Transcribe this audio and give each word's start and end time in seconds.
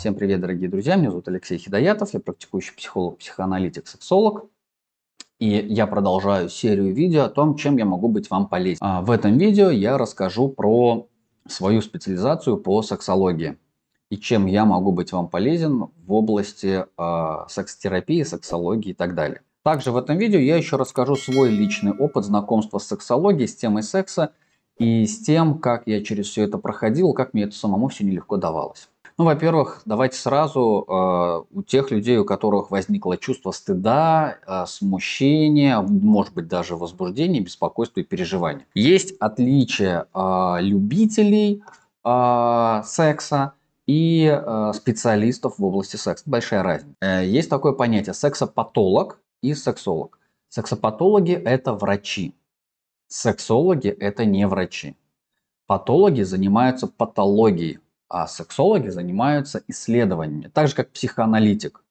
Всем 0.00 0.14
привет, 0.14 0.40
дорогие 0.40 0.70
друзья. 0.70 0.96
Меня 0.96 1.10
зовут 1.10 1.28
Алексей 1.28 1.58
Хидоятов. 1.58 2.14
Я 2.14 2.20
практикующий 2.20 2.72
психолог, 2.74 3.18
психоаналитик, 3.18 3.86
сексолог. 3.86 4.46
И 5.38 5.46
я 5.46 5.86
продолжаю 5.86 6.48
серию 6.48 6.94
видео 6.94 7.24
о 7.24 7.28
том, 7.28 7.54
чем 7.54 7.76
я 7.76 7.84
могу 7.84 8.08
быть 8.08 8.30
вам 8.30 8.48
полезен. 8.48 8.78
А 8.80 9.02
в 9.02 9.10
этом 9.10 9.36
видео 9.36 9.68
я 9.68 9.98
расскажу 9.98 10.48
про 10.48 11.06
свою 11.46 11.82
специализацию 11.82 12.56
по 12.56 12.80
сексологии 12.80 13.58
и 14.08 14.16
чем 14.16 14.46
я 14.46 14.64
могу 14.64 14.90
быть 14.90 15.12
вам 15.12 15.28
полезен 15.28 15.90
в 16.06 16.12
области 16.14 16.86
э, 16.96 17.48
секс-терапии, 17.50 18.22
сексологии 18.22 18.92
и 18.92 18.94
так 18.94 19.14
далее. 19.14 19.42
Также 19.62 19.92
в 19.92 19.98
этом 19.98 20.16
видео 20.16 20.38
я 20.38 20.56
еще 20.56 20.76
расскажу 20.76 21.16
свой 21.16 21.50
личный 21.50 21.92
опыт 21.92 22.24
знакомства 22.24 22.78
с 22.78 22.86
сексологией, 22.86 23.48
с 23.48 23.54
темой 23.54 23.82
секса 23.82 24.32
и 24.78 25.04
с 25.04 25.20
тем, 25.20 25.58
как 25.58 25.82
я 25.84 26.02
через 26.02 26.28
все 26.28 26.44
это 26.44 26.56
проходил, 26.56 27.12
как 27.12 27.34
мне 27.34 27.42
это 27.42 27.54
самому 27.54 27.88
все 27.88 28.04
нелегко 28.04 28.38
давалось. 28.38 28.88
Ну, 29.20 29.26
во-первых, 29.26 29.82
давайте 29.84 30.16
сразу 30.16 30.82
э, 30.88 31.54
у 31.54 31.62
тех 31.62 31.90
людей, 31.90 32.16
у 32.16 32.24
которых 32.24 32.70
возникло 32.70 33.18
чувство 33.18 33.50
стыда, 33.50 34.38
э, 34.46 34.64
смущения, 34.66 35.78
может 35.82 36.32
быть 36.32 36.48
даже 36.48 36.74
возбуждения, 36.74 37.40
беспокойства 37.40 38.00
и 38.00 38.02
переживания. 38.02 38.64
Есть 38.74 39.14
отличие 39.20 40.06
э, 40.14 40.56
любителей 40.60 41.62
э, 42.02 42.82
секса 42.86 43.52
и 43.86 44.24
э, 44.24 44.72
специалистов 44.74 45.58
в 45.58 45.64
области 45.66 45.96
секса. 45.96 46.24
Большая 46.24 46.62
разница. 46.62 46.96
Э, 47.02 47.22
есть 47.22 47.50
такое 47.50 47.72
понятие 47.72 48.14
сексопатолог 48.14 49.20
и 49.42 49.52
сексолог. 49.52 50.18
Сексопатологи– 50.48 51.32
это 51.44 51.74
врачи. 51.74 52.34
Сексологи– 53.06 53.88
это 54.00 54.24
не 54.24 54.48
врачи. 54.48 54.96
Патологи 55.66 56.22
занимаются 56.22 56.86
патологией 56.86 57.80
а 58.10 58.26
сексологи 58.26 58.88
занимаются 58.88 59.62
исследованиями, 59.68 60.50
так 60.52 60.68
же 60.68 60.74
как 60.74 60.90
психоаналитик. 60.90 61.82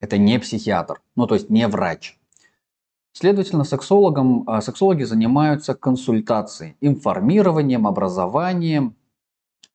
Это 0.00 0.18
не 0.18 0.38
психиатр, 0.38 1.00
ну 1.16 1.26
то 1.26 1.36
есть 1.36 1.48
не 1.48 1.66
врач. 1.68 2.18
Следовательно, 3.12 3.64
сексологам, 3.64 4.44
а, 4.46 4.60
сексологи 4.60 5.04
занимаются 5.04 5.74
консультацией, 5.74 6.76
информированием, 6.80 7.86
образованием, 7.86 8.94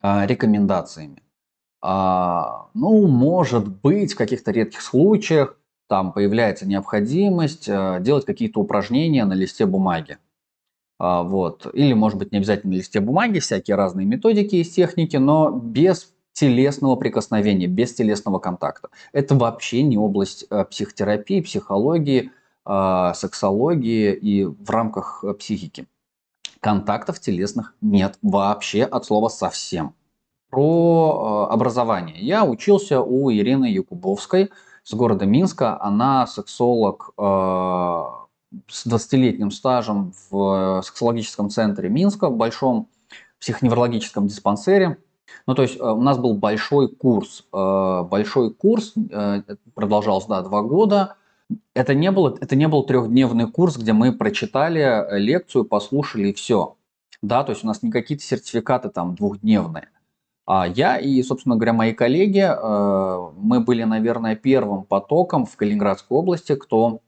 а, 0.02 0.26
рекомендациями. 0.26 1.24
А, 1.82 2.68
ну, 2.74 3.08
может 3.08 3.68
быть, 3.68 4.14
в 4.14 4.18
каких-то 4.18 4.52
редких 4.52 4.82
случаях 4.82 5.58
там 5.90 6.14
появляется 6.14 6.66
необходимость 6.66 7.66
делать 7.66 8.26
какие-то 8.26 8.62
упражнения 8.62 9.26
на 9.26 9.34
листе 9.34 9.66
бумаги. 9.66 10.18
А, 11.06 11.22
вот. 11.22 11.68
Или, 11.74 11.92
может 11.92 12.18
быть, 12.18 12.32
не 12.32 12.38
обязательно 12.38 12.72
листе 12.72 13.02
бумаги, 13.02 13.40
всякие 13.40 13.76
разные 13.76 14.08
методики 14.08 14.56
и 14.56 14.64
техники, 14.64 15.18
но 15.18 15.50
без 15.52 16.14
телесного 16.32 16.96
прикосновения, 16.96 17.68
без 17.68 17.94
телесного 17.94 18.40
контакта. 18.40 18.88
Это 19.12 19.36
вообще 19.36 19.84
не 19.84 19.98
область 19.98 20.46
э, 20.50 20.64
психотерапии, 20.64 21.42
психологии, 21.42 22.32
а, 22.64 23.14
сексологии 23.16 24.14
и 24.14 24.46
в 24.46 24.70
рамках 24.70 25.26
э, 25.26 25.34
психики. 25.34 25.88
Контактов 26.62 27.20
телесных 27.20 27.76
нет 27.82 28.18
вообще 28.22 28.84
от 28.84 29.04
слова 29.04 29.28
совсем. 29.28 29.96
Про 30.52 31.50
э, 31.50 31.54
образование. 31.54 32.16
Я 32.22 32.46
учился 32.46 33.02
у 33.02 33.30
Ирины 33.30 33.66
Якубовской 33.66 34.52
с 34.84 34.94
города 34.94 35.26
Минска. 35.26 35.78
Она 35.82 36.28
сексолог 36.28 37.12
с 38.68 38.86
20-летним 38.86 39.52
стажем 39.52 40.14
в 40.30 40.80
э, 40.80 40.84
сексологическом 40.84 41.50
центре 41.50 41.90
Минска, 41.90 42.30
в 42.30 42.38
большом 42.38 42.90
психоневрологическом 43.40 44.28
диспансере. 44.28 44.98
Ну, 45.48 45.56
то 45.56 45.64
есть 45.64 45.80
э, 45.80 45.84
у 45.84 46.02
нас 46.02 46.18
был 46.18 46.36
большой 46.36 46.90
курс. 46.90 47.46
Э, 47.54 48.04
большой 48.04 48.54
курс 48.54 48.94
продолжался, 49.74 50.28
да, 50.30 50.42
два 50.42 50.62
года. 50.62 51.16
Это 51.74 51.94
не, 51.94 52.10
было, 52.12 52.36
это 52.40 52.56
не 52.56 52.68
был 52.68 52.84
трехдневный 52.84 53.52
курс, 53.52 53.78
где 53.78 53.94
мы 53.94 54.14
прочитали 54.14 55.20
лекцию, 55.20 55.66
послушали 55.66 56.30
и 56.30 56.34
все. 56.34 56.78
Да, 57.22 57.44
то 57.44 57.52
есть 57.52 57.64
у 57.64 57.68
нас 57.68 57.84
не 57.84 57.92
какие-то 57.92 58.24
сертификаты 58.24 58.90
там 58.90 59.16
двухдневные. 59.16 59.90
А 60.46 60.68
я 60.68 60.98
и, 60.98 61.22
собственно 61.24 61.56
говоря, 61.56 61.74
мои 61.74 61.94
коллеги, 61.94 62.50
мы 63.38 63.62
были, 63.62 63.84
наверное, 63.84 64.36
первым 64.36 64.84
потоком 64.84 65.46
в 65.46 65.56
Калининградской 65.56 66.18
области, 66.18 66.56
кто 66.56 67.00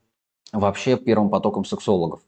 вообще 0.52 0.98
первым 0.98 1.30
потоком 1.30 1.66
сексологов. 1.66 2.22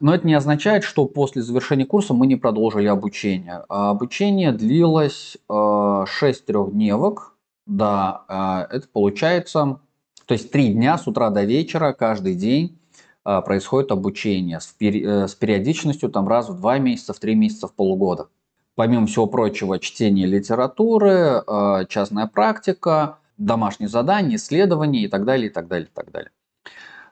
Но 0.00 0.14
это 0.14 0.26
не 0.26 0.34
означает, 0.34 0.84
что 0.84 1.06
после 1.06 1.42
завершения 1.42 1.86
курса 1.86 2.14
мы 2.14 2.26
не 2.26 2.36
продолжили 2.36 2.86
обучение. 2.86 3.64
А 3.68 3.90
обучение 3.90 4.52
длилось 4.52 5.36
э, 5.48 6.04
6 6.06 6.46
трехдневок. 6.46 7.36
Да, 7.66 8.66
э, 8.70 8.76
это 8.76 8.88
получается, 8.92 9.80
то 10.26 10.34
есть 10.34 10.50
3 10.50 10.74
дня 10.74 10.98
с 10.98 11.06
утра 11.06 11.30
до 11.30 11.44
вечера 11.44 11.92
каждый 11.92 12.34
день 12.34 12.78
э, 13.24 13.40
происходит 13.42 13.92
обучение 13.92 14.60
с, 14.60 14.66
пери, 14.66 15.04
э, 15.04 15.28
с 15.28 15.34
периодичностью 15.34 16.10
там 16.10 16.28
раз 16.28 16.48
в 16.48 16.60
2 16.60 16.78
месяца, 16.78 17.12
в 17.12 17.18
3 17.18 17.34
месяца, 17.34 17.68
в 17.68 17.74
полгода. 17.74 18.28
Помимо 18.74 19.06
всего 19.06 19.26
прочего, 19.26 19.78
чтение 19.78 20.26
литературы, 20.26 21.42
э, 21.46 21.86
частная 21.88 22.26
практика, 22.26 23.18
домашние 23.36 23.88
задания, 23.88 24.36
исследования 24.36 25.04
и 25.04 25.08
так 25.08 25.24
далее, 25.24 25.48
и 25.48 25.52
так 25.52 25.68
далее, 25.68 25.88
и 25.88 25.94
так 25.94 26.10
далее. 26.10 26.30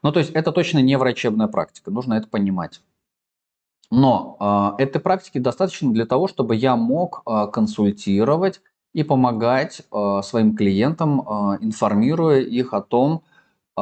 Ну, 0.03 0.13
то 0.13 0.21
есть 0.21 0.31
это 0.31 0.53
точно 0.53 0.79
не 0.79 0.97
врачебная 0.97 1.47
практика, 1.49 1.91
нужно 1.91 2.15
это 2.15 2.29
понимать. 2.29 2.81
Но 3.91 4.77
э, 4.79 4.83
этой 4.83 5.01
практики 5.01 5.39
достаточно 5.39 5.93
для 5.93 6.07
того, 6.07 6.29
чтобы 6.29 6.55
я 6.55 6.77
мог 6.77 7.23
э, 7.27 7.49
консультировать 7.53 8.61
и 8.93 9.03
помогать 9.03 9.83
э, 9.93 10.21
своим 10.23 10.57
клиентам, 10.57 11.21
э, 11.21 11.59
информируя 11.61 12.41
их 12.41 12.73
о 12.73 12.83
том, 12.83 13.25
э, 13.77 13.81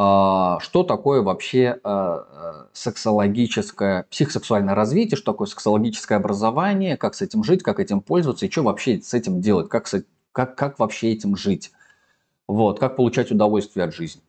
что 0.61 0.83
такое 0.84 1.23
вообще 1.23 1.79
э, 1.84 2.19
сексологическое, 2.73 4.06
психосексуальное 4.11 4.75
развитие, 4.75 5.17
что 5.19 5.33
такое 5.33 5.47
сексологическое 5.47 6.19
образование, 6.19 6.97
как 6.97 7.15
с 7.15 7.21
этим 7.23 7.45
жить, 7.45 7.62
как 7.62 7.79
этим 7.79 8.00
пользоваться 8.00 8.47
и 8.47 8.50
что 8.50 8.62
вообще 8.62 9.00
с 9.03 9.12
этим 9.12 9.41
делать, 9.43 9.69
как, 9.69 9.89
как, 10.33 10.56
как 10.56 10.79
вообще 10.79 11.12
этим 11.12 11.37
жить. 11.37 11.71
Вот, 12.47 12.81
как 12.81 12.97
получать 12.97 13.31
удовольствие 13.31 13.85
от 13.85 13.95
жизни. 13.95 14.23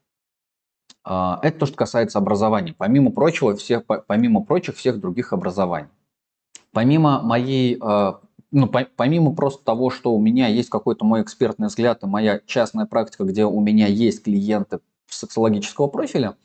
А, 1.03 1.39
это 1.41 1.59
то, 1.59 1.65
что 1.65 1.75
касается 1.75 2.19
образования. 2.19 2.75
Помимо 2.77 3.11
прочего, 3.11 3.55
всех, 3.55 3.83
помимо 3.85 4.43
прочих 4.43 4.75
всех 4.75 4.99
других 4.99 5.33
образований. 5.33 5.89
Помимо 6.71 7.21
моей, 7.21 7.77
а, 7.81 8.19
ну, 8.51 8.67
помимо 8.67 9.33
просто 9.33 9.63
того, 9.63 9.89
что 9.89 10.13
у 10.13 10.19
меня 10.19 10.47
есть 10.47 10.69
какой-то 10.69 11.05
мой 11.05 11.21
экспертный 11.21 11.67
взгляд 11.67 12.03
и 12.03 12.07
моя 12.07 12.41
частная 12.45 12.85
практика, 12.85 13.23
где 13.23 13.45
у 13.45 13.59
меня 13.59 13.87
есть 13.87 14.23
клиенты 14.23 14.79
сексологического 15.07 15.87
профиля, 15.87 16.35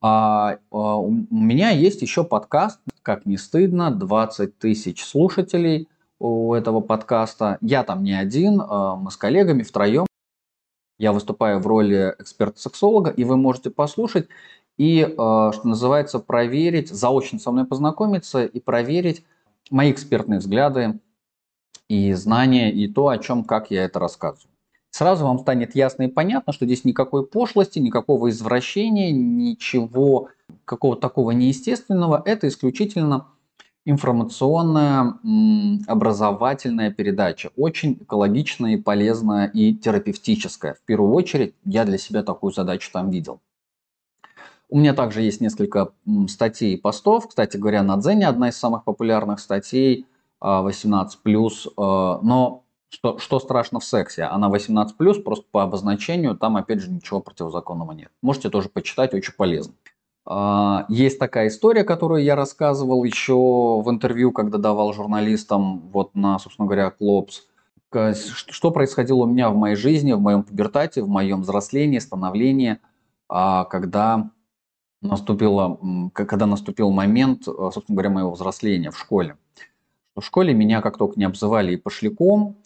а, 0.00 0.58
у 0.70 1.10
меня 1.10 1.70
есть 1.70 2.02
еще 2.02 2.24
подкаст, 2.24 2.80
как 3.02 3.26
не 3.26 3.36
стыдно, 3.36 3.90
20 3.90 4.58
тысяч 4.58 5.02
слушателей 5.04 5.88
у 6.18 6.52
этого 6.52 6.80
подкаста. 6.80 7.58
Я 7.60 7.84
там 7.84 8.02
не 8.02 8.12
один, 8.12 8.56
мы 8.56 9.10
с 9.10 9.16
коллегами 9.16 9.62
втроем 9.62 10.07
я 10.98 11.12
выступаю 11.12 11.60
в 11.60 11.66
роли 11.66 12.14
эксперта-сексолога, 12.18 13.10
и 13.10 13.24
вы 13.24 13.36
можете 13.36 13.70
послушать 13.70 14.28
и, 14.76 15.02
э, 15.02 15.06
что 15.16 15.60
называется, 15.64 16.18
проверить, 16.18 16.88
заочно 16.88 17.38
со 17.38 17.50
мной 17.50 17.66
познакомиться 17.66 18.44
и 18.44 18.60
проверить 18.60 19.24
мои 19.70 19.90
экспертные 19.90 20.38
взгляды 20.38 21.00
и 21.88 22.12
знания, 22.12 22.72
и 22.72 22.86
то, 22.88 23.08
о 23.08 23.18
чем, 23.18 23.44
как 23.44 23.70
я 23.70 23.84
это 23.84 23.98
рассказываю. 23.98 24.50
Сразу 24.90 25.24
вам 25.24 25.38
станет 25.38 25.74
ясно 25.74 26.04
и 26.04 26.08
понятно, 26.08 26.52
что 26.52 26.64
здесь 26.64 26.84
никакой 26.84 27.26
пошлости, 27.26 27.78
никакого 27.78 28.30
извращения, 28.30 29.12
ничего 29.12 30.30
какого-то 30.64 31.02
такого 31.02 31.32
неестественного. 31.32 32.22
Это 32.24 32.48
исключительно 32.48 33.26
информационная, 33.88 35.18
образовательная 35.86 36.90
передача. 36.90 37.50
Очень 37.56 37.94
экологичная 38.02 38.74
и 38.74 38.76
полезная 38.76 39.46
и 39.46 39.74
терапевтическая. 39.74 40.74
В 40.74 40.82
первую 40.82 41.14
очередь 41.14 41.54
я 41.64 41.86
для 41.86 41.96
себя 41.96 42.22
такую 42.22 42.52
задачу 42.52 42.90
там 42.92 43.08
видел. 43.08 43.40
У 44.68 44.78
меня 44.78 44.92
также 44.92 45.22
есть 45.22 45.40
несколько 45.40 45.92
статей 46.28 46.74
и 46.74 46.76
постов. 46.76 47.28
Кстати 47.28 47.56
говоря, 47.56 47.82
на 47.82 47.96
Дзене 47.96 48.28
одна 48.28 48.50
из 48.50 48.58
самых 48.58 48.84
популярных 48.84 49.40
статей 49.40 50.06
18+. 50.42 51.16
А, 51.78 52.16
а, 52.16 52.20
но 52.22 52.64
что, 52.90 53.16
что 53.16 53.40
страшно 53.40 53.80
в 53.80 53.84
сексе? 53.84 54.24
Она 54.24 54.50
18+, 54.50 55.22
просто 55.22 55.46
по 55.50 55.62
обозначению, 55.62 56.36
там 56.36 56.58
опять 56.58 56.80
же 56.80 56.90
ничего 56.90 57.20
противозаконного 57.20 57.92
нет. 57.92 58.10
Можете 58.20 58.50
тоже 58.50 58.68
почитать, 58.68 59.14
очень 59.14 59.32
полезно. 59.32 59.72
А, 60.30 60.84
есть 60.90 61.18
такая 61.18 61.48
история, 61.48 61.84
которую 61.84 62.22
я 62.22 62.36
рассказывал 62.36 63.02
еще 63.02 63.32
в 63.34 63.84
интервью, 63.88 64.30
когда 64.30 64.58
давал 64.58 64.92
журналистам 64.92 65.88
вот 65.88 66.14
на, 66.14 66.38
собственно 66.38 66.66
говоря, 66.66 66.90
Клопс. 66.90 67.46
Что 67.90 68.70
происходило 68.70 69.22
у 69.22 69.26
меня 69.26 69.48
в 69.48 69.56
моей 69.56 69.74
жизни, 69.74 70.12
в 70.12 70.20
моем 70.20 70.42
пубертате, 70.42 71.00
в 71.00 71.08
моем 71.08 71.40
взрослении, 71.40 71.98
становлении, 71.98 72.76
а, 73.26 73.64
когда 73.64 74.30
наступило, 75.00 75.80
когда 76.12 76.44
наступил 76.44 76.90
момент, 76.90 77.48
а, 77.48 77.70
собственно 77.70 77.96
говоря, 77.96 78.10
моего 78.10 78.32
взросления 78.32 78.90
в 78.90 78.98
школе. 78.98 79.38
В 80.14 80.20
школе 80.20 80.52
меня 80.52 80.82
как 80.82 80.98
только 80.98 81.18
не 81.18 81.24
обзывали 81.24 81.72
и 81.72 81.76
пошляком, 81.78 82.58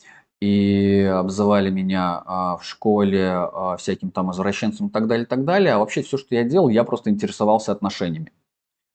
и 0.42 1.04
обзывали 1.04 1.70
меня 1.70 2.20
а, 2.26 2.56
в 2.56 2.64
школе 2.64 3.28
а, 3.30 3.76
всяким 3.76 4.10
там 4.10 4.32
извращенцем 4.32 4.88
и 4.88 4.90
так 4.90 5.06
далее, 5.06 5.24
и 5.24 5.28
так 5.28 5.44
далее. 5.44 5.74
А 5.74 5.78
вообще 5.78 6.02
все, 6.02 6.18
что 6.18 6.34
я 6.34 6.42
делал, 6.42 6.68
я 6.68 6.82
просто 6.82 7.10
интересовался 7.10 7.70
отношениями. 7.70 8.32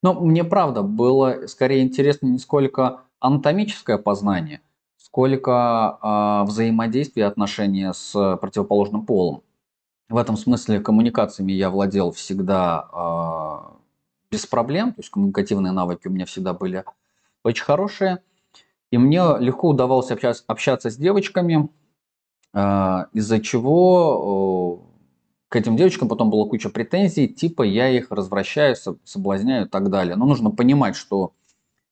Но 0.03 0.13
мне 0.13 0.44
правда 0.44 0.81
было 0.81 1.47
скорее 1.47 1.83
интересно 1.83 2.27
не 2.27 2.38
сколько 2.38 3.03
анатомическое 3.21 3.97
познание, 3.97 4.59
сколько 4.97 5.97
э, 6.03 6.47
взаимодействие 6.49 7.25
отношения 7.25 7.93
с 7.93 8.11
противоположным 8.41 9.05
полом. 9.05 9.41
В 10.09 10.17
этом 10.17 10.35
смысле 10.35 10.81
коммуникациями 10.81 11.53
я 11.53 11.69
владел 11.69 12.11
всегда 12.11 12.89
э, 12.91 13.77
без 14.31 14.45
проблем, 14.45 14.91
то 14.91 15.00
есть 15.00 15.11
коммуникативные 15.11 15.71
навыки 15.71 16.09
у 16.09 16.11
меня 16.11 16.25
всегда 16.25 16.51
были 16.51 16.83
очень 17.43 17.63
хорошие. 17.63 18.19
И 18.92 18.98
мне 18.98 19.22
легко 19.39 19.69
удавалось 19.69 20.12
общаться, 20.12 20.44
общаться 20.48 20.89
с 20.89 20.95
девочками, 20.95 21.69
э, 22.54 23.06
из-за 23.13 23.39
чего 23.39 24.84
к 25.50 25.56
этим 25.56 25.75
девочкам 25.75 26.10
потом 26.10 26.30
была 26.30 26.48
куча 26.48 26.69
претензий, 26.69 27.28
типа 27.28 27.63
я 27.63 27.89
их 27.89 28.12
развращаю, 28.12 28.75
соблазняю 29.04 29.66
и 29.66 29.69
так 29.69 29.89
далее. 29.89 30.16
Но 30.16 30.25
нужно 30.25 30.51
понимать, 30.51 30.95
что 30.95 31.34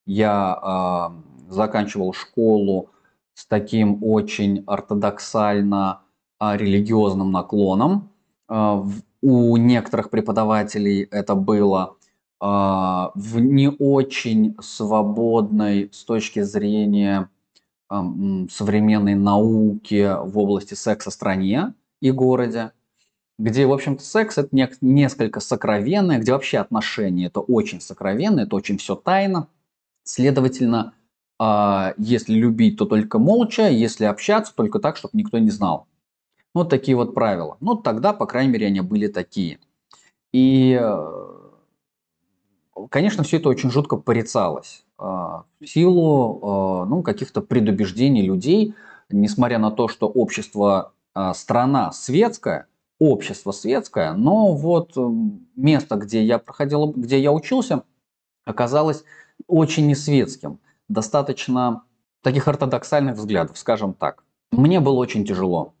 я 0.06 1.12
э, 1.48 1.52
заканчивал 1.52 2.12
школу 2.12 2.90
с 3.34 3.46
таким 3.46 4.02
очень 4.02 4.64
ортодоксально 4.66 6.00
э, 6.40 6.56
религиозным 6.56 7.30
наклоном. 7.32 8.10
У 9.22 9.56
некоторых 9.56 10.10
преподавателей 10.10 11.02
это 11.02 11.34
было 11.34 11.95
в 12.38 13.38
не 13.38 13.70
очень 13.70 14.56
свободной 14.60 15.88
с 15.92 16.04
точки 16.04 16.42
зрения 16.42 17.30
современной 17.88 19.14
науки 19.14 20.16
в 20.22 20.38
области 20.38 20.74
секса 20.74 21.10
стране 21.10 21.72
и 22.00 22.10
городе 22.10 22.72
где, 23.38 23.66
в 23.66 23.72
общем-то, 23.72 24.02
секс 24.02 24.38
это 24.38 24.48
не, 24.52 24.70
несколько 24.80 25.40
сокровенное, 25.40 26.18
где 26.18 26.32
вообще 26.32 26.58
отношения 26.58 27.26
это 27.26 27.40
очень 27.40 27.80
сокровенно, 27.80 28.40
это 28.40 28.56
очень 28.56 28.78
все 28.78 28.94
тайно. 28.94 29.48
Следовательно, 30.04 30.94
э, 31.38 31.92
если 31.98 32.34
любить, 32.34 32.78
то 32.78 32.86
только 32.86 33.18
молча, 33.18 33.68
если 33.68 34.04
общаться, 34.04 34.54
только 34.54 34.78
так, 34.78 34.96
чтобы 34.96 35.18
никто 35.18 35.38
не 35.38 35.50
знал. 35.50 35.86
Вот 36.54 36.70
такие 36.70 36.96
вот 36.96 37.14
правила. 37.14 37.58
Ну, 37.60 37.74
тогда, 37.76 38.14
по 38.14 38.26
крайней 38.26 38.52
мере, 38.52 38.68
они 38.68 38.80
были 38.80 39.08
такие. 39.08 39.58
И, 40.32 40.78
э, 40.80 41.35
конечно, 42.90 43.24
все 43.24 43.38
это 43.38 43.48
очень 43.48 43.70
жутко 43.70 43.96
порицалось 43.96 44.84
э, 44.98 45.02
в 45.02 45.44
силу 45.64 46.84
э, 46.84 46.88
ну, 46.88 47.02
каких-то 47.02 47.40
предубеждений 47.40 48.22
людей, 48.22 48.74
несмотря 49.10 49.58
на 49.58 49.70
то, 49.70 49.88
что 49.88 50.08
общество, 50.08 50.92
э, 51.14 51.32
страна 51.34 51.92
светская– 51.92 52.66
общество 52.98 53.52
светское, 53.52 54.12
но 54.14 54.54
вот 54.54 54.96
место, 55.54 55.96
где 55.96 56.22
я 56.24 56.38
проходил, 56.38 56.92
где 56.96 57.20
я 57.20 57.32
учился, 57.32 57.84
оказалось 58.44 59.04
очень 59.46 59.86
несветским, 59.86 60.60
достаточно 60.88 61.82
таких 62.22 62.48
ортодоксальных 62.48 63.16
взглядов, 63.16 63.58
скажем 63.58 63.92
так. 63.92 64.24
Мне 64.50 64.80
было 64.80 64.94
очень 64.94 65.24
тяжело. 65.26 65.74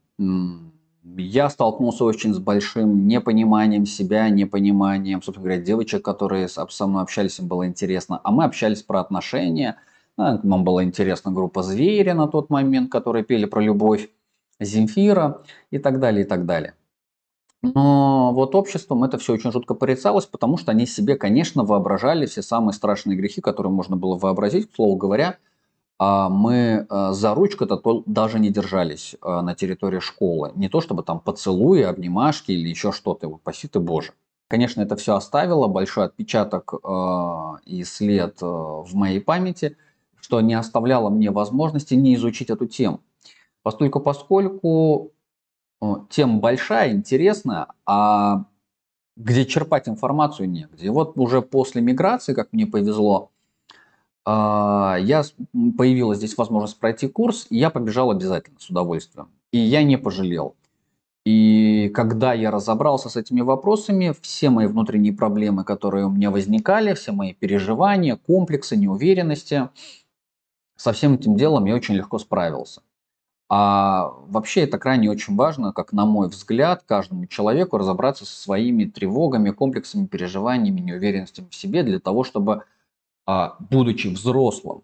Я 1.14 1.48
столкнулся 1.50 2.04
очень 2.04 2.34
с 2.34 2.38
большим 2.38 3.06
непониманием 3.06 3.86
себя, 3.86 4.28
непониманием, 4.28 5.22
собственно 5.22 5.44
говоря, 5.44 5.62
девочек, 5.62 6.04
которые 6.04 6.48
со 6.48 6.86
мной 6.86 7.02
общались, 7.02 7.38
им 7.38 7.46
было 7.46 7.66
интересно. 7.66 8.20
А 8.24 8.32
мы 8.32 8.44
общались 8.44 8.82
про 8.82 9.00
отношения. 9.00 9.76
Нам 10.16 10.64
была 10.64 10.82
интересна 10.82 11.30
группа 11.30 11.62
«Звери» 11.62 12.10
на 12.10 12.26
тот 12.26 12.50
момент, 12.50 12.90
которые 12.90 13.24
пели 13.24 13.44
про 13.44 13.60
любовь, 13.60 14.08
Земфира 14.58 15.42
и 15.70 15.78
так 15.78 16.00
далее, 16.00 16.24
и 16.24 16.28
так 16.28 16.44
далее. 16.44 16.74
Но 17.62 18.32
вот 18.32 18.54
обществом 18.54 19.04
это 19.04 19.18
все 19.18 19.34
очень 19.34 19.52
жутко 19.52 19.74
порицалось, 19.74 20.26
потому 20.26 20.56
что 20.56 20.72
они 20.72 20.86
себе, 20.86 21.16
конечно, 21.16 21.64
воображали 21.64 22.26
все 22.26 22.42
самые 22.42 22.72
страшные 22.72 23.16
грехи, 23.16 23.40
которые 23.40 23.72
можно 23.72 23.96
было 23.96 24.18
вообразить. 24.18 24.70
К 24.70 24.74
слову 24.74 24.96
говоря, 24.96 25.28
а 25.28 25.36
мы 25.98 26.86
э, 26.88 27.12
за 27.12 27.34
ручку-то 27.34 28.02
даже 28.06 28.38
не 28.38 28.50
держались 28.50 29.14
э, 29.14 29.40
на 29.40 29.54
территории 29.54 30.00
школы. 30.00 30.52
Не 30.54 30.68
то 30.68 30.80
чтобы 30.80 31.02
там 31.02 31.20
поцелуи, 31.20 31.82
обнимашки 31.82 32.52
или 32.52 32.68
еще 32.68 32.92
что-то. 32.92 33.28
Упаси 33.28 33.68
ты 33.68 33.80
Боже. 33.80 34.12
Конечно, 34.48 34.82
это 34.82 34.96
все 34.96 35.14
оставило 35.16 35.68
большой 35.68 36.04
отпечаток 36.04 36.74
э, 36.74 37.52
и 37.64 37.82
след 37.84 38.40
в 38.40 38.94
моей 38.94 39.20
памяти, 39.20 39.76
что 40.20 40.40
не 40.40 40.54
оставляло 40.54 41.08
мне 41.08 41.30
возможности 41.30 41.94
не 41.94 42.14
изучить 42.16 42.50
эту 42.50 42.66
тему. 42.66 43.00
Поскольку, 43.62 44.00
поскольку 44.00 45.12
тема 46.10 46.38
большая, 46.38 46.92
интересная, 46.92 47.68
а 47.84 48.44
где 49.16 49.46
черпать 49.46 49.88
информацию 49.88 50.48
негде. 50.48 50.86
И 50.86 50.88
вот 50.90 51.16
уже 51.16 51.42
после 51.42 51.80
миграции, 51.80 52.34
как 52.34 52.52
мне 52.52 52.66
повезло, 52.66 53.30
а, 53.30 53.35
я 54.26 55.22
появилась 55.78 56.18
здесь 56.18 56.36
возможность 56.36 56.78
пройти 56.78 57.06
курс, 57.06 57.46
и 57.48 57.58
я 57.58 57.70
побежал 57.70 58.10
обязательно 58.10 58.58
с 58.58 58.68
удовольствием. 58.68 59.28
И 59.52 59.58
я 59.58 59.84
не 59.84 59.96
пожалел. 59.96 60.56
И 61.24 61.90
когда 61.92 62.34
я 62.34 62.52
разобрался 62.52 63.08
с 63.08 63.16
этими 63.16 63.40
вопросами, 63.40 64.14
все 64.20 64.48
мои 64.48 64.66
внутренние 64.66 65.12
проблемы, 65.12 65.64
которые 65.64 66.06
у 66.06 66.10
меня 66.10 66.30
возникали, 66.30 66.94
все 66.94 67.10
мои 67.10 67.34
переживания, 67.34 68.14
комплексы, 68.16 68.76
неуверенности, 68.76 69.68
со 70.76 70.92
всем 70.92 71.14
этим 71.14 71.36
делом 71.36 71.64
я 71.64 71.74
очень 71.74 71.94
легко 71.96 72.20
справился. 72.20 72.82
А 73.48 74.12
вообще 74.28 74.62
это 74.62 74.78
крайне 74.78 75.10
очень 75.10 75.34
важно, 75.34 75.72
как 75.72 75.92
на 75.92 76.04
мой 76.04 76.28
взгляд, 76.28 76.84
каждому 76.86 77.26
человеку 77.26 77.78
разобраться 77.78 78.24
со 78.24 78.40
своими 78.40 78.84
тревогами, 78.84 79.50
комплексами, 79.50 80.06
переживаниями, 80.06 80.80
неуверенностями 80.80 81.48
в 81.50 81.54
себе 81.54 81.82
для 81.82 81.98
того, 82.00 82.22
чтобы, 82.22 82.52
а, 82.52 82.62
будучи 83.58 84.08
взрослым, 84.08 84.82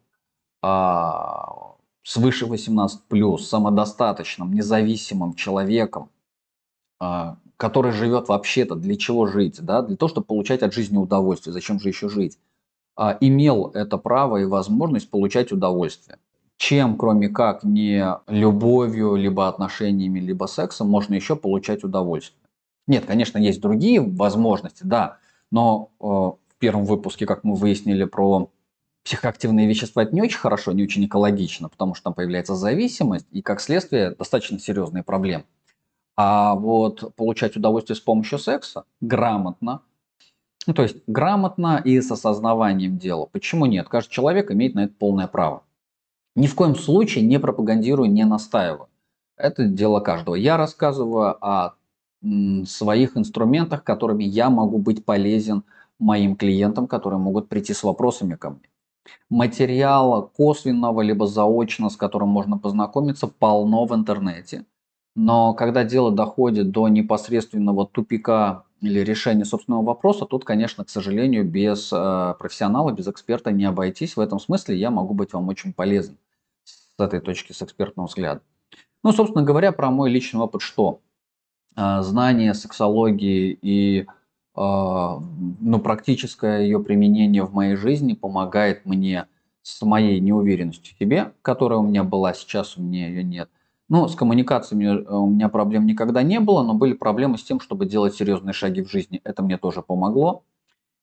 а, 0.63 1.77
свыше 2.03 2.47
18+, 2.47 3.39
самодостаточным, 3.39 4.53
независимым 4.53 5.35
человеком, 5.35 6.11
а, 7.01 7.39
который 7.57 7.93
живет 7.93 8.29
вообще-то 8.29 8.75
для 8.75 8.97
чего 8.97 9.27
жить, 9.27 9.61
да, 9.61 9.83
для 9.83 9.97
того, 9.97 10.09
чтобы 10.09 10.27
получать 10.27 10.63
от 10.63 10.75
жизни 10.75 10.97
удовольствие, 10.97 11.53
зачем 11.53 11.79
же 11.79 11.89
еще 11.89 12.09
жить, 12.09 12.39
имел 13.21 13.69
это 13.69 13.97
право 13.97 14.37
и 14.37 14.45
возможность 14.45 15.09
получать 15.09 15.51
удовольствие 15.51 16.19
чем, 16.63 16.97
кроме 16.97 17.29
как 17.29 17.65
не 17.65 18.07
любовью, 18.29 19.17
либо 19.17 19.49
отношениями, 19.49 20.21
либо 20.21 20.45
сексом, 20.45 20.89
можно 20.89 21.15
еще 21.15 21.35
получать 21.35 21.83
удовольствие. 21.83 22.41
Нет, 22.87 23.05
конечно, 23.05 23.37
есть 23.39 23.61
другие 23.61 24.01
возможности, 24.01 24.85
да, 24.85 25.19
но 25.51 25.91
э, 25.99 26.42
первом 26.63 26.85
выпуске, 26.85 27.27
как 27.27 27.43
мы 27.43 27.57
выяснили 27.57 28.05
про 28.05 28.49
психоактивные 29.03 29.67
вещества, 29.67 30.05
это 30.05 30.15
не 30.15 30.23
очень 30.23 30.39
хорошо, 30.39 30.71
не 30.71 30.85
очень 30.85 31.05
экологично, 31.05 31.69
потому 31.69 31.95
что 31.95 32.05
там 32.05 32.15
появляется 32.15 32.55
зависимость 32.55 33.27
и, 33.33 33.43
как 33.43 33.61
следствие, 33.61 34.13
достаточно 34.13 34.61
серьезные 34.61 35.03
проблемы. 35.03 35.45
А 36.17 36.55
вот 36.55 37.17
получать 37.17 37.57
удовольствие 37.57 37.97
с 37.97 38.01
помощью 38.01 38.39
секса 38.39 38.85
грамотно, 39.01 39.83
ну, 40.69 40.75
то 40.75 40.83
есть 40.83 40.99
грамотно 41.09 41.83
и 41.85 42.01
с 42.01 42.13
осознаванием 42.13 42.97
дела. 42.97 43.27
Почему 43.27 43.67
нет? 43.67 43.89
Каждый 43.89 44.13
человек 44.13 44.53
имеет 44.53 44.77
на 44.77 44.85
это 44.85 44.95
полное 44.97 45.27
право. 45.27 45.65
Ни 46.37 46.47
в 46.47 46.55
коем 46.55 46.77
случае 46.77 47.27
не 47.27 47.41
пропагандирую, 47.41 48.09
не 48.09 48.25
настаиваю. 48.25 48.89
Это 49.37 49.65
дело 49.65 49.99
каждого. 49.99 50.37
Я 50.37 50.57
рассказываю 50.57 51.45
о 51.45 51.75
своих 52.67 53.17
инструментах, 53.17 53.83
которыми 53.83 54.23
я 54.23 54.49
могу 54.49 54.79
быть 54.79 55.05
полезен 55.05 55.65
моим 56.03 56.37
клиентам, 56.37 56.87
которые 56.87 57.19
могут 57.19 57.49
прийти 57.49 57.73
с 57.73 57.83
вопросами 57.83 58.35
ко 58.35 58.51
мне. 58.51 58.69
Материала 59.31 60.23
косвенного 60.23 61.01
либо 61.01 61.27
заочно, 61.27 61.91
с 61.91 61.97
которым 61.97 62.29
можно 62.29 62.59
познакомиться, 62.59 63.27
полно 63.27 63.85
в 63.87 63.95
интернете. 63.95 64.67
Но 65.15 65.55
когда 65.55 65.85
дело 65.85 66.11
доходит 66.11 66.71
до 66.71 66.89
непосредственного 66.89 67.87
тупика 67.87 68.65
или 68.81 69.01
решения 69.01 69.45
собственного 69.45 69.83
вопроса, 69.83 70.25
тут, 70.25 70.45
конечно, 70.45 70.85
к 70.85 70.91
сожалению, 70.91 71.45
без 71.45 71.93
э, 71.93 72.35
профессионала, 72.39 72.93
без 72.93 73.09
эксперта 73.09 73.53
не 73.53 73.65
обойтись. 73.65 74.17
В 74.17 74.21
этом 74.21 74.39
смысле 74.41 74.77
я 74.77 74.91
могу 74.91 75.15
быть 75.15 75.33
вам 75.33 75.49
очень 75.49 75.73
полезен 75.73 76.17
с 76.65 76.95
этой 76.99 77.21
точки, 77.21 77.53
с 77.53 77.63
экспертного 77.63 78.07
взгляда. 78.07 78.41
Ну, 79.05 79.13
собственно 79.13 79.45
говоря, 79.45 79.73
про 79.73 79.91
мой 79.91 80.11
личный 80.11 80.41
опыт 80.41 80.63
что? 80.63 81.01
Э, 81.77 82.01
знание 82.03 82.55
сексологии 82.55 83.59
и 83.61 84.07
э, 84.57 84.61
ну, 84.61 85.79
практическое 85.81 86.63
ее 86.63 86.81
применение 86.81 87.45
в 87.45 87.53
моей 87.53 87.77
жизни 87.77 88.15
помогает 88.15 88.87
мне 88.87 89.27
с 89.63 89.83
моей 89.83 90.21
неуверенностью 90.21 90.95
в 90.95 90.99
себе, 90.99 91.33
которая 91.43 91.79
у 91.79 91.87
меня 91.87 92.05
была, 92.05 92.35
сейчас 92.35 92.77
у 92.77 92.83
меня 92.83 93.09
ее 93.09 93.23
нет– 93.23 93.49
ну, 93.93 94.09
с 94.09 94.15
коммуникациями 94.15 94.87
э, 94.87 95.15
у 95.15 95.27
меня 95.27 95.51
проблем 95.51 95.85
никогда 95.85 96.23
не 96.23 96.41
было, 96.41 96.63
но 96.63 96.73
были 96.73 96.95
проблемы 96.95 97.37
с 97.37 97.45
тем, 97.45 97.61
чтобы 97.61 97.85
делать 97.85 98.15
серьезные 98.15 98.55
шаги 98.55 98.81
в 98.81 98.91
жизни. 98.91 99.21
Это 99.23 99.43
мне 99.43 99.59
тоже 99.59 99.83
помогло, 99.83 100.45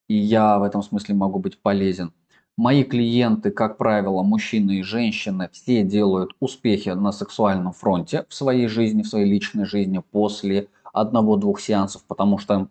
и 0.07 0.15
я 0.15 0.57
в 0.57 0.63
этом 0.63 0.81
смысле 0.81 1.13
могу 1.13 1.37
быть 1.37 1.61
полезен. 1.61 2.13
Мои 2.57 2.83
клиенты, 2.83 3.51
как 3.51 3.77
правило, 3.77 4.23
мужчины 4.23 4.79
и 4.79 4.81
женщины, 4.81 5.51
все 5.53 5.83
делают 5.83 6.31
успехи 6.39 6.89
на 6.89 7.11
сексуальном 7.11 7.73
фронте 7.73 8.25
в 8.27 8.33
своей 8.33 8.67
жизни, 8.67 9.03
в 9.03 9.07
своей 9.07 9.31
личной 9.31 9.65
жизни 9.65 10.01
после 10.11 10.67
одного-двух 10.91 11.59
сеансов, 11.59 12.03
потому 12.07 12.39
что 12.39 12.69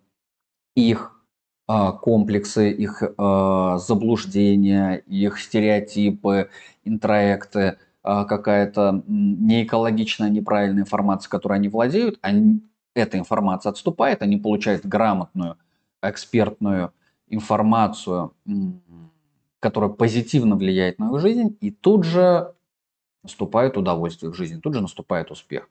их 0.79 1.13
э, 1.69 1.93
комплексы, 2.01 2.71
их 2.71 3.03
э, 3.03 3.79
заблуждения, 3.79 5.03
их 5.07 5.41
стереотипы, 5.41 6.51
интроекты, 6.85 7.61
э, 7.61 8.25
какая-то 8.25 9.03
неэкологичная, 9.07 10.31
неправильная 10.31 10.83
информация, 10.83 11.31
которой 11.31 11.55
они 11.55 11.69
владеют, 11.69 12.19
они, 12.23 12.63
эта 12.95 13.19
информация 13.19 13.71
отступает, 13.71 14.23
они 14.23 14.37
получают 14.37 14.87
грамотную, 14.87 15.57
экспертную 16.01 16.93
информацию, 17.27 18.33
которая 19.61 19.91
позитивно 19.91 20.57
влияет 20.57 20.99
на 20.99 21.13
их 21.13 21.21
жизнь, 21.21 21.59
и 21.61 21.71
тут 21.71 22.05
же 22.05 22.55
наступает 23.25 23.77
удовольствие 23.77 24.31
в 24.31 24.35
жизни, 24.35 24.61
тут 24.61 24.75
же 24.75 24.81
наступает 24.81 25.31
успех. 25.31 25.69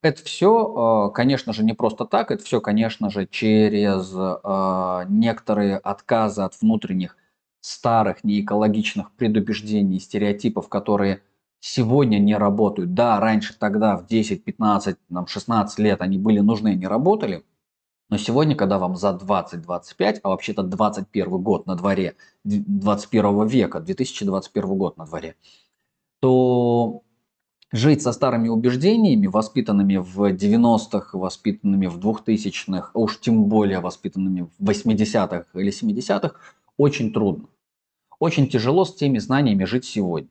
Это 0.00 0.22
все, 0.22 1.08
э, 1.08 1.14
конечно 1.14 1.52
же, 1.52 1.64
не 1.64 1.72
просто 1.72 2.04
так, 2.04 2.30
это 2.30 2.44
все, 2.44 2.60
конечно 2.60 3.10
же, 3.10 3.26
через 3.26 4.12
э, 4.14 5.06
некоторые 5.08 5.78
отказы 5.78 6.42
от 6.42 6.60
внутренних 6.60 7.16
старых 7.60 8.22
неэкологичных 8.22 9.10
предубеждений, 9.12 9.98
стереотипов, 9.98 10.68
которые 10.68 11.22
сегодня 11.60 12.18
не 12.18 12.36
работают. 12.36 12.94
Да, 12.94 13.18
раньше 13.18 13.58
тогда 13.58 13.96
в 13.96 14.06
10, 14.06 14.44
15, 14.44 14.96
16 15.26 15.78
лет 15.80 16.00
они 16.00 16.18
были 16.18 16.38
нужны 16.38 16.74
и 16.74 16.76
не 16.76 16.86
работали, 16.86 17.44
но 18.08 18.16
сегодня, 18.16 18.56
когда 18.56 18.78
вам 18.78 18.96
за 18.96 19.10
20-25, 19.10 20.20
а 20.22 20.28
вообще-то 20.30 20.62
21 20.62 21.28
год 21.42 21.66
на 21.66 21.74
дворе, 21.74 22.16
21 22.44 23.46
века, 23.46 23.80
2021 23.80 24.78
год 24.78 24.96
на 24.96 25.04
дворе, 25.06 25.36
то 26.20 27.02
жить 27.72 28.02
со 28.02 28.12
старыми 28.12 28.48
убеждениями, 28.48 29.26
воспитанными 29.26 29.96
в 29.96 30.20
90-х, 30.32 31.18
воспитанными 31.18 31.86
в 31.86 31.98
2000-х, 31.98 32.90
а 32.94 32.98
уж 32.98 33.20
тем 33.20 33.44
более 33.44 33.80
воспитанными 33.80 34.48
в 34.58 34.70
80-х 34.70 35.46
или 35.54 35.72
70-х, 35.72 36.34
очень 36.76 37.12
трудно. 37.12 37.48
Очень 38.18 38.48
тяжело 38.48 38.84
с 38.84 38.94
теми 38.94 39.18
знаниями 39.18 39.64
жить 39.64 39.84
сегодня. 39.84 40.30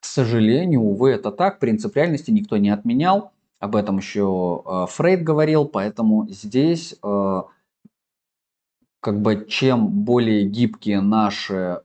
К 0.00 0.04
сожалению, 0.04 0.82
увы, 0.82 1.10
это 1.10 1.30
так, 1.30 1.58
принцип 1.58 1.96
реальности 1.96 2.30
никто 2.30 2.56
не 2.56 2.70
отменял, 2.70 3.32
об 3.60 3.76
этом 3.76 3.96
еще 3.96 4.62
э, 4.66 4.86
Фрейд 4.90 5.22
говорил, 5.22 5.64
поэтому 5.64 6.28
здесь 6.28 6.96
э, 7.02 7.42
как 9.00 9.22
бы 9.22 9.46
чем 9.48 9.88
более 9.88 10.44
гибкие 10.44 11.00
наши 11.00 11.80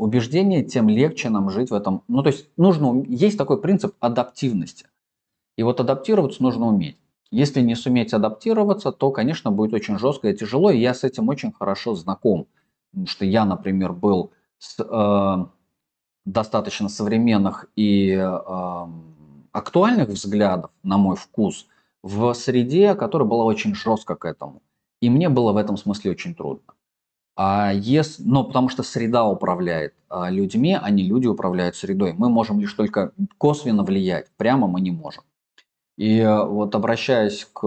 убеждения, 0.00 0.64
тем 0.64 0.88
легче 0.88 1.28
нам 1.28 1.50
жить 1.50 1.70
в 1.70 1.74
этом. 1.74 2.02
Ну, 2.08 2.22
то 2.22 2.30
есть 2.30 2.48
нужно, 2.56 3.04
есть 3.06 3.36
такой 3.36 3.60
принцип 3.60 3.94
адаптивности. 4.00 4.86
И 5.56 5.62
вот 5.62 5.78
адаптироваться 5.78 6.42
нужно 6.42 6.66
уметь. 6.66 6.96
Если 7.30 7.60
не 7.60 7.74
суметь 7.74 8.14
адаптироваться, 8.14 8.92
то, 8.92 9.10
конечно, 9.10 9.50
будет 9.50 9.74
очень 9.74 9.98
жестко 9.98 10.28
и 10.28 10.36
тяжело, 10.36 10.70
и 10.70 10.80
я 10.80 10.94
с 10.94 11.04
этим 11.04 11.28
очень 11.28 11.52
хорошо 11.52 11.94
знаком. 11.94 12.46
Потому 12.90 13.06
что 13.06 13.24
я, 13.24 13.44
например, 13.44 13.92
был 13.92 14.32
с 14.58 14.80
э, 14.80 15.46
достаточно 16.24 16.88
современных 16.88 17.66
и 17.76 18.10
э, 18.12 18.38
актуальных 19.52 20.08
взглядов, 20.08 20.70
на 20.82 20.96
мой 20.96 21.16
вкус, 21.16 21.66
в 22.02 22.32
среде, 22.32 22.94
которая 22.94 23.28
была 23.28 23.44
очень 23.44 23.74
жестко 23.74 24.16
к 24.16 24.24
этому. 24.24 24.62
И 25.02 25.10
мне 25.10 25.28
было 25.28 25.52
в 25.52 25.56
этом 25.56 25.76
смысле 25.76 26.12
очень 26.12 26.34
трудно. 26.34 26.72
А 27.42 27.72
если, 27.72 28.22
ну, 28.22 28.44
потому 28.44 28.68
что 28.68 28.82
среда 28.82 29.24
управляет 29.24 29.94
а, 30.10 30.28
людьми, 30.28 30.76
а 30.78 30.90
не 30.90 31.04
люди 31.04 31.26
управляют 31.26 31.74
средой. 31.74 32.12
Мы 32.12 32.28
можем 32.28 32.60
лишь 32.60 32.74
только 32.74 33.12
косвенно 33.38 33.82
влиять, 33.82 34.26
прямо 34.36 34.66
мы 34.66 34.82
не 34.82 34.90
можем. 34.90 35.24
И 35.96 36.18
э, 36.18 36.44
вот 36.44 36.74
обращаясь 36.74 37.46
к 37.50 37.62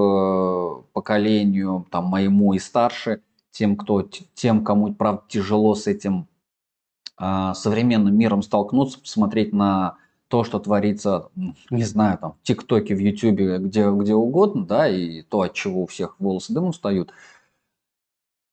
поколению 0.94 1.88
там, 1.90 2.06
моему 2.06 2.54
и 2.54 2.60
старше, 2.60 3.24
тем, 3.50 3.76
кто, 3.76 4.08
тем 4.36 4.64
кому 4.64 4.94
правда 4.94 5.24
тяжело 5.28 5.74
с 5.74 5.88
этим 5.88 6.28
а, 7.18 7.56
современным 7.56 8.16
миром 8.16 8.44
столкнуться, 8.44 9.00
посмотреть 9.00 9.54
на 9.54 9.98
то, 10.28 10.44
что 10.44 10.60
творится, 10.60 11.30
не 11.72 11.84
знаю, 11.84 12.20
там, 12.20 12.34
в 12.34 12.48
ТикТоке, 12.48 12.94
в 12.94 13.00
Ютубе, 13.00 13.58
где, 13.58 13.90
где 13.90 14.14
угодно, 14.14 14.68
да, 14.68 14.88
и 14.88 15.24
то, 15.24 15.42
от 15.42 15.54
чего 15.54 15.82
у 15.82 15.88
всех 15.88 16.20
волосы 16.20 16.54
дымом 16.54 16.74
встают. 16.74 17.12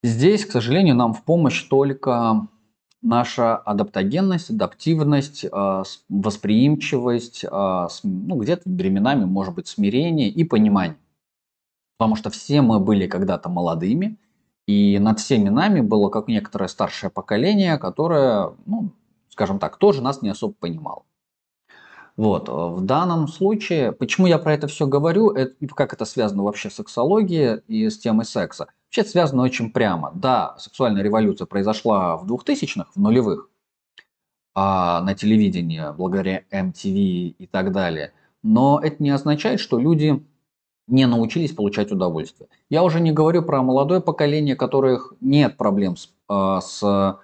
Здесь, 0.02 0.46
к 0.46 0.52
сожалению, 0.52 0.94
нам 0.96 1.12
в 1.12 1.24
помощь 1.24 1.62
только 1.64 2.48
наша 3.02 3.56
адаптогенность, 3.56 4.50
адаптивность, 4.50 5.46
а, 5.50 5.82
восприимчивость, 6.08 7.44
а, 7.50 7.88
ну, 8.02 8.36
где-то 8.36 8.62
временами, 8.64 9.24
может 9.24 9.54
быть, 9.54 9.68
смирение 9.68 10.28
и 10.28 10.44
понимание. 10.44 10.96
Потому 11.98 12.16
что 12.16 12.30
все 12.30 12.62
мы 12.62 12.80
были 12.80 13.06
когда-то 13.06 13.50
молодыми, 13.50 14.16
и 14.66 14.98
над 14.98 15.20
всеми 15.20 15.50
нами 15.50 15.80
было 15.80 16.08
как 16.08 16.28
некоторое 16.28 16.68
старшее 16.68 17.10
поколение, 17.10 17.76
которое, 17.78 18.54
ну, 18.66 18.92
скажем 19.28 19.58
так, 19.58 19.76
тоже 19.76 20.02
нас 20.02 20.22
не 20.22 20.30
особо 20.30 20.54
понимало. 20.54 21.02
Вот. 22.16 22.48
Э, 22.48 22.52
в 22.52 22.82
данном 22.82 23.28
случае, 23.28 23.92
почему 23.92 24.26
я 24.26 24.38
про 24.38 24.54
это 24.54 24.66
все 24.66 24.86
говорю, 24.86 25.30
и 25.30 25.66
как 25.66 25.92
это 25.92 26.04
связано 26.04 26.42
вообще 26.42 26.70
с 26.70 26.74
сексологией 26.74 27.60
и 27.66 27.88
с 27.90 27.98
темой 27.98 28.24
секса? 28.24 28.68
Вообще 28.90 29.08
связано 29.08 29.42
очень 29.42 29.70
прямо. 29.70 30.10
Да, 30.16 30.56
сексуальная 30.58 31.04
революция 31.04 31.46
произошла 31.46 32.16
в 32.16 32.26
2000-х, 32.26 32.90
в 32.92 33.00
нулевых, 33.00 33.48
а 34.52 35.00
на 35.02 35.14
телевидении, 35.14 35.80
благодаря 35.96 36.42
MTV 36.50 37.36
и 37.38 37.46
так 37.46 37.70
далее. 37.70 38.12
Но 38.42 38.80
это 38.82 39.00
не 39.00 39.10
означает, 39.10 39.60
что 39.60 39.78
люди 39.78 40.26
не 40.88 41.06
научились 41.06 41.52
получать 41.52 41.92
удовольствие. 41.92 42.48
Я 42.68 42.82
уже 42.82 42.98
не 43.00 43.12
говорю 43.12 43.42
про 43.44 43.62
молодое 43.62 44.00
поколение, 44.00 44.56
которых 44.56 45.14
нет 45.20 45.56
проблем 45.56 45.96
с, 45.96 46.10
э, 46.28 46.60
с 46.60 47.16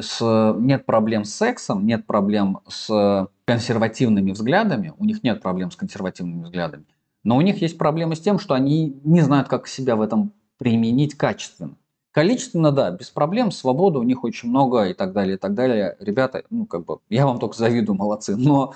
с, 0.00 0.54
нет 0.58 0.86
проблем 0.86 1.24
с 1.24 1.34
сексом, 1.34 1.86
нет 1.86 2.04
проблем 2.04 2.58
с 2.66 3.28
консервативными 3.44 4.32
взглядами, 4.32 4.92
у 4.98 5.04
них 5.04 5.22
нет 5.22 5.40
проблем 5.40 5.70
с 5.70 5.76
консервативными 5.76 6.42
взглядами, 6.42 6.86
но 7.22 7.36
у 7.36 7.42
них 7.42 7.62
есть 7.62 7.78
проблемы 7.78 8.16
с 8.16 8.20
тем, 8.20 8.40
что 8.40 8.54
они 8.54 9.00
не 9.04 9.20
знают, 9.20 9.46
как 9.46 9.68
себя 9.68 9.94
в 9.94 10.00
этом 10.00 10.32
применить 10.60 11.14
качественно. 11.14 11.74
Количественно, 12.12 12.70
да, 12.70 12.90
без 12.90 13.08
проблем, 13.08 13.50
свободы 13.50 13.98
у 13.98 14.02
них 14.02 14.24
очень 14.24 14.50
много 14.50 14.90
и 14.90 14.94
так 14.94 15.14
далее, 15.14 15.36
и 15.36 15.38
так 15.38 15.54
далее. 15.54 15.96
Ребята, 16.00 16.44
ну, 16.50 16.66
как 16.66 16.84
бы, 16.84 16.98
я 17.08 17.26
вам 17.26 17.38
только 17.38 17.56
завидую, 17.56 17.96
молодцы, 17.96 18.36
но 18.36 18.74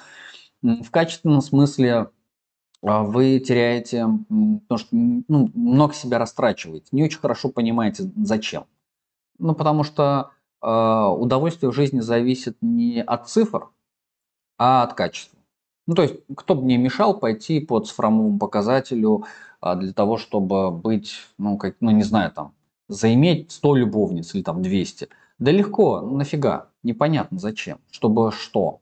в 0.63 0.91
качественном 0.91 1.43
смысле 1.43 2.09
а, 2.83 3.03
вы 3.03 3.39
теряете, 3.39 4.07
потому 4.29 4.79
что 4.79 4.89
ну, 4.93 5.51
много 5.55 5.93
себя 5.93 6.19
растрачиваете, 6.19 6.87
не 6.93 7.05
очень 7.05 7.19
хорошо 7.19 7.51
понимаете, 7.51 8.11
зачем. 8.17 8.65
Ну, 9.39 9.55
потому 9.55 9.83
что 9.83 10.31
а, 10.63 11.11
удовольствие 11.11 11.71
в 11.71 11.75
жизни 11.75 12.01
зависит 12.01 12.57
не 12.63 13.03
от 13.03 13.29
цифр, 13.29 13.69
а 14.57 14.85
от 14.85 14.95
качества. 14.95 15.39
Ну, 15.87 15.95
то 15.95 16.03
есть, 16.03 16.15
кто 16.35 16.55
бы 16.55 16.65
не 16.65 16.79
мешал 16.79 17.19
пойти 17.19 17.61
по 17.61 17.79
цифровому 17.81 18.39
показателю 18.39 19.25
а, 19.61 19.75
для 19.75 19.93
того, 19.93 20.17
чтобы 20.17 20.71
быть, 20.71 21.17
ну, 21.39 21.59
как, 21.59 21.77
ну, 21.81 21.91
не 21.91 22.03
знаю, 22.03 22.31
там, 22.31 22.55
заиметь 22.89 23.53
100 23.53 23.77
любовниц 23.77 24.35
или 24.35 24.43
там 24.43 24.63
200. 24.63 25.09
Да 25.39 25.51
легко, 25.51 26.01
нафига, 26.01 26.69
непонятно 26.83 27.39
зачем, 27.39 27.79
чтобы 27.91 28.33
что. 28.33 28.81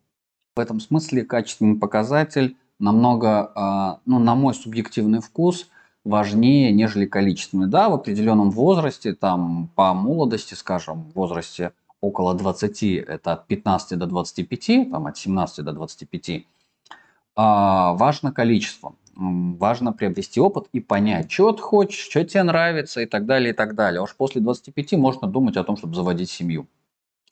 В 0.55 0.61
этом 0.61 0.81
смысле 0.81 1.25
качественный 1.25 1.79
показатель 1.79 2.57
намного, 2.79 3.51
а, 3.55 4.01
ну, 4.07 4.19
на 4.19 4.35
мой 4.35 4.55
субъективный 4.55 5.21
вкус, 5.21 5.69
важнее, 6.05 6.73
нежели 6.73 7.07
количественный. 7.07 7.69
Да, 7.69 7.89
в 7.89 7.95
определенном 7.95 8.51
возрасте, 8.51 9.15
там 9.15 9.71
по 9.75 9.95
молодости, 9.95 10.55
скажем, 10.55 11.05
в 11.05 11.15
возрасте 11.15 11.73
около 12.01 12.35
20, 12.35 12.83
это 12.83 13.33
от 13.33 13.47
15 13.47 13.99
до 13.99 14.07
25, 14.07 14.91
там 14.91 15.07
от 15.07 15.17
17 15.17 15.65
до 15.65 15.73
25, 15.73 16.31
а, 16.31 16.43
важно 17.37 18.33
количество. 18.33 18.95
Важно 19.15 19.93
приобрести 19.93 20.41
опыт 20.41 20.69
и 20.73 20.81
понять, 20.81 21.31
что 21.31 21.53
ты 21.53 21.63
хочешь, 21.63 21.99
что 21.99 22.25
тебе 22.25 22.43
нравится 22.45 23.01
и 23.03 23.07
так 23.07 23.27
далее, 23.27 23.51
и 23.51 23.53
так 23.53 23.75
далее. 23.75 24.01
А 24.01 24.03
уж 24.05 24.17
после 24.17 24.41
25 24.41 24.93
можно 24.93 25.29
думать 25.29 25.57
о 25.57 25.65
том, 25.65 25.77
чтобы 25.77 25.95
заводить 25.95 26.31
семью. 26.31 26.67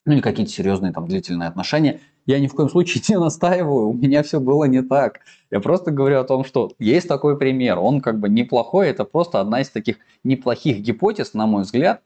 Ну 0.05 0.13
или 0.13 0.21
какие-то 0.21 0.51
серьезные 0.51 0.91
там 0.91 1.07
длительные 1.07 1.47
отношения. 1.49 1.99
Я 2.25 2.39
ни 2.39 2.47
в 2.47 2.53
коем 2.53 2.69
случае 2.69 3.03
не 3.09 3.19
настаиваю, 3.19 3.89
у 3.89 3.93
меня 3.93 4.23
все 4.23 4.39
было 4.39 4.65
не 4.65 4.81
так. 4.81 5.21
Я 5.49 5.59
просто 5.59 5.91
говорю 5.91 6.19
о 6.19 6.23
том, 6.23 6.43
что 6.43 6.71
есть 6.79 7.07
такой 7.07 7.37
пример, 7.37 7.79
он 7.79 8.01
как 8.01 8.19
бы 8.19 8.29
неплохой, 8.29 8.89
это 8.89 9.05
просто 9.05 9.39
одна 9.39 9.61
из 9.61 9.69
таких 9.69 9.97
неплохих 10.23 10.79
гипотез, 10.79 11.33
на 11.33 11.45
мой 11.45 11.63
взгляд, 11.63 12.01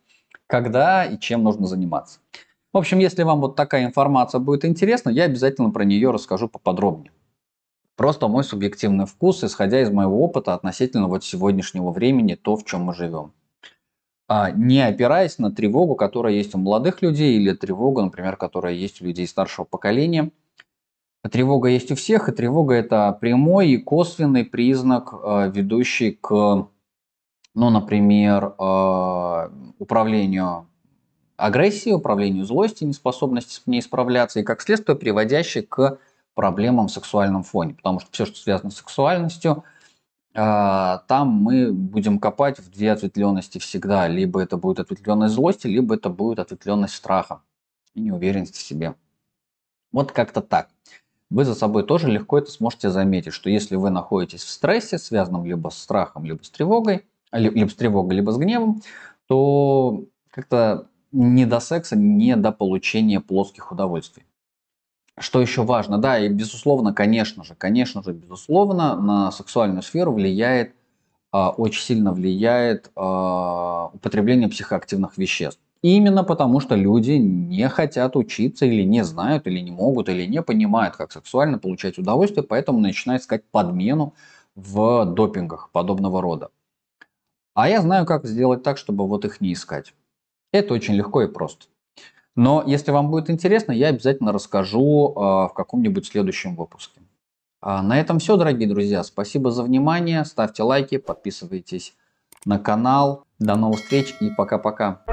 когда 0.48 1.06
и 1.06 1.18
чем 1.20 1.44
нужно 1.44 1.68
заниматься. 1.68 2.20
В 2.74 2.78
общем, 2.78 3.00
если 3.00 3.24
вам 3.24 3.40
вот 3.40 3.56
такая 3.56 3.86
информация 3.86 4.40
будет 4.40 4.66
интересна, 4.66 5.10
я 5.10 5.24
обязательно 5.24 5.70
про 5.70 5.86
нее 5.86 6.12
расскажу 6.12 6.50
поподробнее. 6.50 7.12
Просто 7.98 8.28
мой 8.28 8.44
субъективный 8.44 9.06
вкус, 9.06 9.44
исходя 9.44 9.82
из 9.82 9.90
моего 9.90 10.22
опыта 10.24 10.54
относительно 10.54 11.08
вот 11.08 11.24
сегодняшнего 11.24 11.92
времени, 11.92 12.36
то, 12.36 12.56
в 12.58 12.66
чем 12.66 12.84
мы 12.84 12.94
живем. 12.94 13.34
а 14.28 14.50
не 14.52 14.82
опираясь 14.82 15.38
на 15.38 15.52
тревогу, 15.52 15.96
которая 15.96 16.34
есть 16.34 16.56
у 16.56 16.58
молодых 16.58 17.02
людей 17.02 17.36
или 17.38 17.54
тревогу, 17.54 18.02
например, 18.02 18.38
которая 18.38 18.74
есть 18.74 19.02
у 19.02 19.06
людей 19.06 19.28
старшего 19.28 19.66
поколения. 19.66 20.32
Тревога 21.32 21.70
есть 21.70 21.92
у 21.92 21.96
всех, 21.96 22.30
и 22.30 22.32
тревога 22.32 22.76
это 22.76 23.18
прямой 23.20 23.70
и 23.70 23.78
косвенный 23.78 24.46
признак, 24.46 25.14
э, 25.14 25.52
ведущий 25.54 26.12
к, 26.12 26.30
ну, 27.56 27.70
например, 27.70 28.56
э, 28.60 29.50
управлению 29.80 30.68
агрессией, 31.38 31.96
управлению 31.96 32.46
злостью, 32.46 32.88
неспособности 32.88 33.56
с 33.56 33.68
ней 33.68 33.82
справляться, 33.82 34.40
и 34.40 34.44
как 34.44 34.62
следствие 34.62 34.98
приводящий 34.98 35.64
к 35.64 36.00
проблемам 36.36 36.88
в 36.88 36.92
сексуальном 36.92 37.44
фоне. 37.44 37.74
Потому 37.74 38.00
что 38.00 38.12
все, 38.12 38.26
что 38.26 38.38
связано 38.38 38.70
с 38.72 38.78
сексуальностью– 38.78 39.64
а, 40.38 40.98
там 41.08 41.30
мы 41.30 41.72
будем 41.72 42.20
копать 42.20 42.60
в 42.60 42.70
две 42.70 42.92
ответвленности 42.92 43.58
всегда. 43.58 44.08
Либо 44.08 44.42
это 44.42 44.58
будет 44.58 44.80
ответвленность 44.80 45.34
злости, 45.34 45.68
либо 45.68 45.96
это 45.96 46.10
будет 46.10 46.40
ответвленность 46.40 46.94
страха 46.94 47.42
и 47.94 48.02
неуверенности 48.02 48.58
в 48.58 48.62
себе. 48.62 48.96
Вот 49.94 50.12
как-то 50.12 50.42
так. 50.42 50.70
Вы 51.30 51.46
за 51.46 51.56
собой 51.56 51.84
тоже 51.84 52.12
легко 52.12 52.38
это 52.38 52.52
сможете 52.52 52.90
заметить, 52.90 53.34
что 53.34 53.50
если 53.50 53.78
вы 53.78 53.90
находитесь 53.90 54.44
в 54.44 54.50
стрессе, 54.50 54.98
связанном 54.98 55.46
либо 55.46 55.70
с 55.70 55.78
страхом, 55.78 56.26
либо 56.26 56.44
с 56.44 56.50
тревогой, 56.50 57.06
либо 57.32 57.70
с 57.70 57.76
тревогой, 57.76 58.18
либо 58.18 58.32
с 58.32 58.38
гневом, 58.38 58.82
то 59.28 60.04
как-то 60.30 60.90
не 61.14 61.46
до 61.46 61.62
секса, 61.62 61.96
не 61.96 62.36
до 62.36 62.52
получения 62.52 63.22
плоских 63.22 63.72
удовольствий. 63.72 64.26
Что 65.20 65.40
еще 65.42 65.64
важно? 65.64 65.98
Да, 65.98 66.20
и 66.20 66.28
безусловно, 66.28 66.94
конечно 66.94 67.44
же, 67.44 67.56
конечно 67.56 68.04
же, 68.04 68.12
безусловно, 68.12 69.00
на 69.00 69.32
сексуальную 69.32 69.82
сферу 69.82 70.12
влияет, 70.14 70.76
а, 71.32 71.52
очень 71.52 71.82
сильно 71.84 72.14
влияет 72.14 72.92
а, 72.96 73.90
употребление 73.94 74.50
психоактивных 74.50 75.18
веществ. 75.18 75.62
Именно 75.84 76.24
потому, 76.24 76.60
что 76.62 76.76
люди 76.76 77.12
не 77.14 77.70
хотят 77.70 78.16
учиться 78.18 78.66
или 78.66 78.84
не 78.84 79.04
знают, 79.06 79.48
или 79.48 79.60
не 79.62 79.72
могут, 79.72 80.10
или 80.10 80.26
не 80.26 80.42
понимают, 80.42 80.96
как 80.98 81.12
сексуально 81.14 81.60
получать 81.60 81.98
удовольствие, 82.00 82.44
поэтому 82.44 82.80
начинают 82.80 83.24
искать 83.24 83.44
подмену 83.52 84.16
в 84.56 85.06
допингах 85.06 85.70
подобного 85.72 86.22
рода. 86.22 86.50
А 87.54 87.68
я 87.68 87.82
знаю, 87.82 88.06
как 88.06 88.26
сделать 88.26 88.64
так, 88.64 88.78
чтобы 88.78 89.08
вот 89.08 89.26
их 89.26 89.42
не 89.42 89.54
искать. 89.54 89.94
Это 90.54 90.74
очень 90.74 90.96
легко 90.96 91.24
и 91.24 91.28
просто. 91.28 91.68
Но 92.36 92.64
если 92.66 92.92
вам 92.92 93.10
будет 93.10 93.30
интересно, 93.30 93.72
я 93.72 93.88
обязательно 93.88 94.32
расскажу 94.32 95.10
э, 95.10 95.20
в 95.20 95.54
каком-нибудь 95.56 96.06
следующем 96.06 96.56
выпуске. 96.56 97.02
А 97.62 97.82
на 97.82 98.00
этом 98.00 98.20
все, 98.20 98.36
дорогие 98.36 98.70
друзья. 98.70 99.04
Спасибо 99.04 99.52
за 99.52 99.64
внимание. 99.64 100.24
Ставьте 100.26 100.64
лайки, 100.64 100.98
подписывайтесь 100.98 101.96
на 102.46 102.60
канал. 102.60 103.24
До 103.40 103.56
новых 103.56 103.80
встреч 103.80 104.16
и 104.20 104.30
пока-пока. 104.30 105.04